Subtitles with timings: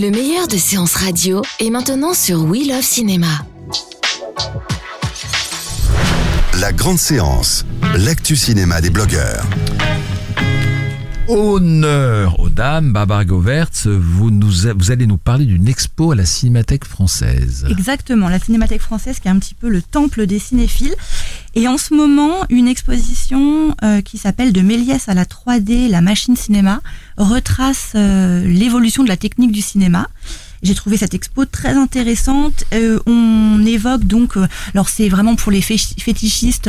[0.00, 3.44] Le meilleur de séances radio est maintenant sur We Love Cinéma.
[6.58, 7.66] La grande séance,
[7.98, 9.44] l'actu cinéma des blogueurs.
[11.30, 16.26] Honneur aux dames, Barbara Govertz, vous, nous, vous allez nous parler d'une expo à la
[16.26, 17.68] Cinémathèque française.
[17.70, 20.96] Exactement, la Cinémathèque française qui est un petit peu le temple des cinéphiles.
[21.54, 26.00] Et en ce moment, une exposition euh, qui s'appelle De Méliès à la 3D, la
[26.00, 26.80] machine cinéma,
[27.16, 30.08] retrace euh, l'évolution de la technique du cinéma.
[30.62, 32.64] J'ai trouvé cette expo très intéressante.
[32.74, 34.36] Euh, on évoque donc,
[34.74, 36.68] alors c'est vraiment pour les fétichistes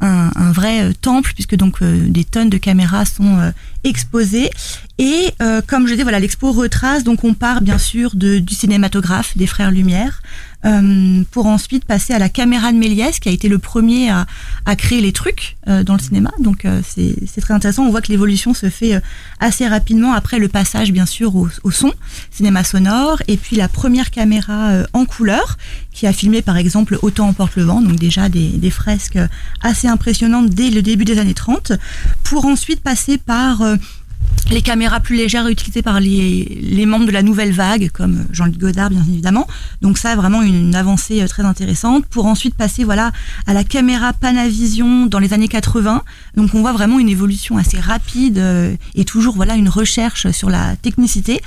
[0.00, 3.52] un, un vrai temple puisque donc des tonnes de caméras sont
[3.86, 4.50] exposées.
[4.98, 7.04] Et euh, comme je dis, voilà, l'expo retrace.
[7.04, 10.22] Donc on part bien sûr de, du cinématographe des frères Lumière
[10.64, 14.26] euh, pour ensuite passer à la caméra de Méliès qui a été le premier à,
[14.64, 16.32] à créer les trucs euh, dans le cinéma.
[16.40, 17.84] Donc euh, c'est très intéressant.
[17.84, 19.00] On voit que l'évolution se fait
[19.38, 21.92] assez rapidement après le passage bien sûr au, son,
[22.30, 25.56] cinéma sonore, et puis la première caméra en couleur
[25.96, 29.18] qui a filmé par exemple Autant emporte le vent, donc déjà des, des fresques
[29.62, 31.72] assez impressionnantes dès le début des années 30,
[32.22, 33.76] pour ensuite passer par euh,
[34.50, 38.58] les caméras plus légères utilisées par les, les membres de la nouvelle vague, comme Jean-Luc
[38.58, 39.46] Godard, bien évidemment.
[39.82, 42.06] Donc ça, vraiment une avancée euh, très intéressante.
[42.06, 43.10] Pour ensuite passer, voilà,
[43.46, 46.02] à la caméra Panavision dans les années 80.
[46.36, 50.50] Donc on voit vraiment une évolution assez rapide euh, et toujours, voilà, une recherche sur
[50.50, 51.40] la technicité.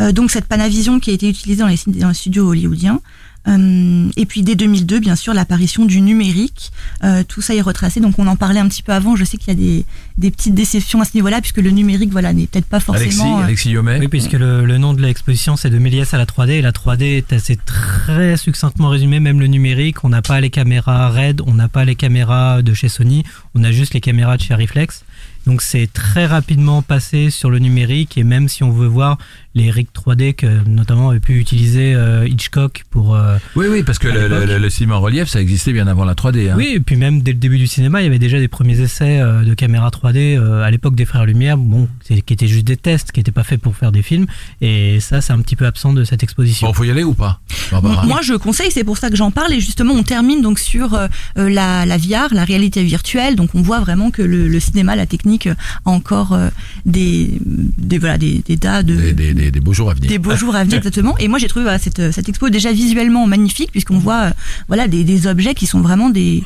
[0.00, 3.00] Euh, donc cette Panavision qui a été utilisée dans les, dans les studios hollywoodiens.
[3.46, 6.72] Euh, et puis dès 2002, bien sûr, l'apparition du numérique.
[7.02, 8.00] Euh, tout ça est retracé.
[8.00, 9.16] Donc on en parlait un petit peu avant.
[9.16, 9.84] Je sais qu'il y a des,
[10.18, 13.40] des petites déceptions à ce niveau-là, puisque le numérique, voilà, n'est peut-être pas Alexis, forcément.
[13.40, 16.24] euh, Alexis Yomet Oui, puisque le, le nom de l'exposition c'est de Méliès à la
[16.26, 20.04] 3D et la 3D est assez très succinctement résumé, même le numérique.
[20.04, 23.24] On n'a pas les caméras RED, on n'a pas les caméras de chez Sony,
[23.54, 25.04] on a juste les caméras de chez Reflex.
[25.46, 29.18] Donc c'est très rapidement passé sur le numérique et même si on veut voir
[29.54, 33.98] les rigs 3D que notamment avait pu utiliser euh, Hitchcock pour euh, Oui, oui, parce
[33.98, 34.26] que le,
[34.58, 36.50] le- cinéma en relief, ça existait bien avant la 3D.
[36.50, 36.54] Hein.
[36.56, 38.80] Oui, et puis même dès le début du cinéma, il y avait déjà des premiers
[38.80, 42.66] essais euh, de caméra 3D euh, à l'époque des Frères Lumière, bon, qui étaient juste
[42.66, 44.26] des tests, qui n'étaient pas faits pour faire des films.
[44.60, 46.66] Et ça, c'est un petit peu absent de cette exposition.
[46.66, 47.40] Bon, faut y aller ou pas?
[47.70, 49.52] Barbara Moi, je conseille, c'est pour ça que j'en parle.
[49.52, 50.98] Et justement, on termine donc sur
[51.36, 53.36] la, la VR, la réalité virtuelle.
[53.36, 56.48] Donc, on voit vraiment que le, le cinéma, la technique, euh, a encore euh,
[56.86, 57.30] des,
[57.78, 60.08] des voilà des, des tas de des, des, des, des beaux jours à venir.
[60.08, 61.16] des beaux jours à venir exactement.
[61.18, 64.30] Et moi, j'ai trouvé voilà, cette, cette expo déjà visuellement magnifique puisqu'on voit euh,
[64.68, 66.42] voilà des, des objets qui sont vraiment des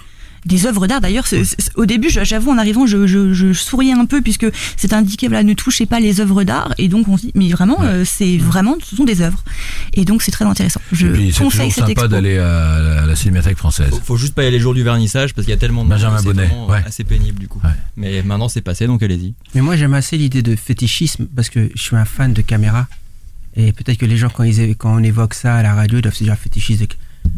[0.47, 1.27] des œuvres d'art d'ailleurs
[1.75, 5.43] au début j'avoue en arrivant je, je, je souriais un peu puisque c'est indiqué voilà
[5.43, 7.87] ne touchez pas les œuvres d'art et donc on se dit mais vraiment Ouais.
[7.89, 9.43] euh, c'est vraiment ce sont des œuvres
[9.95, 12.81] et donc c'est très intéressant je Et puis, c'est conseille cette sympa expo d'aller à
[12.81, 13.91] la, à la Cinémathèque française.
[13.91, 15.85] Faut, faut juste pas y aller le jour du vernissage parce qu'il y a tellement
[15.85, 16.83] de Benjamin Bonnet, ouais.
[16.87, 17.61] assez pénible du coup.
[17.65, 17.71] Ouais.
[17.97, 19.35] Mais maintenant c'est passé donc allez-y.
[19.55, 22.87] Mais moi j'aime assez l'idée de fétichisme parce que je suis un fan de caméra.
[23.57, 26.03] Et peut-être que les gens, quand, ils, quand on évoque ça à la radio, ils
[26.03, 26.83] doivent se dire fétichiste.
[26.83, 26.89] de-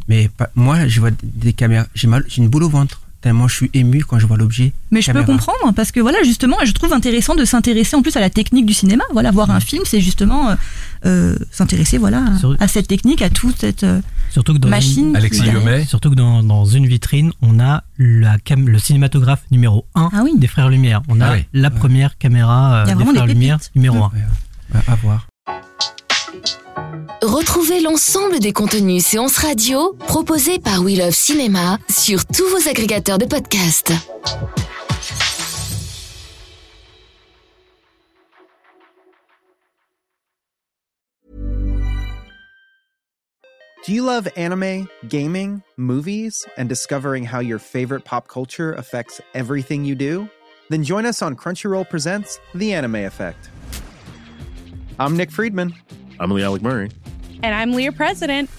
[0.08, 1.86] Mais pas- moi, je vois des caméras.
[1.94, 3.00] J'ai mal, j'ai une boule au ventre.
[3.22, 4.72] Tellement je suis ému quand je vois l'objet.
[4.90, 5.26] Mais je caméra.
[5.26, 8.30] peux comprendre parce que voilà justement je trouve intéressant de s'intéresser en plus à la
[8.30, 9.04] technique du cinéma.
[9.12, 10.54] Voilà voir un film c'est justement euh,
[11.04, 12.24] euh, s'intéresser voilà
[12.58, 15.08] à- cette technique à toute cette euh, Surtout que dans machine.
[15.10, 15.42] une, Alexis
[15.86, 20.20] surtout que dans, dans une vitrine, on a la cam- le cinématographe numéro 1 Ah
[20.24, 20.32] oui.
[20.36, 21.02] des Frères Lumière.
[21.08, 21.44] On a Ah oui.
[21.52, 21.74] la Ouais.
[21.74, 24.00] première caméra euh, des vraiment des Frères Lumière numéro 1.
[24.00, 24.12] Ouais,
[24.74, 24.80] ouais.
[24.86, 25.26] à voir.
[27.32, 33.18] Retrouvez l'ensemble des contenus séances radio proposés par We Love Cinéma sur tous vos agrégateurs
[33.18, 33.92] de podcasts.
[43.86, 49.84] Do you love anime, gaming, movies, and discovering how your favorite pop culture affects everything
[49.84, 50.28] you do?
[50.68, 53.50] Then join us on Crunchyroll Presents The Anime Effect.
[54.98, 55.74] I'm Nick Friedman.
[56.18, 56.90] I'm Lee Alec Murray.
[57.42, 58.50] And I'm Leah President.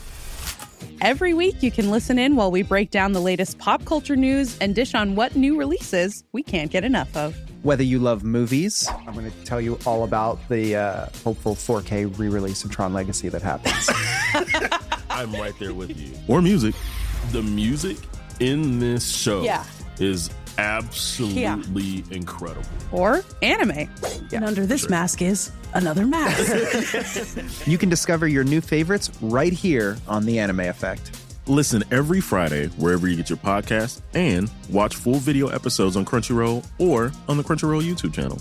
[1.02, 4.58] Every week, you can listen in while we break down the latest pop culture news
[4.60, 7.36] and dish on what new releases we can't get enough of.
[7.64, 12.18] Whether you love movies, I'm going to tell you all about the uh, hopeful 4K
[12.18, 13.90] re release of Tron Legacy that happens.
[15.10, 16.14] I'm right there with you.
[16.28, 16.74] Or music.
[17.32, 17.98] The music
[18.40, 19.64] in this show Yeah.
[20.00, 22.68] is absolutely incredible.
[22.92, 23.90] Or anime.
[24.34, 27.66] and under this mask is another mask.
[27.68, 31.18] You can discover your new favorites right here on The Anime Effect.
[31.48, 36.66] Listen every Friday wherever you get your podcast and watch full video episodes on Crunchyroll
[36.78, 38.40] or on the Crunchyroll YouTube channel.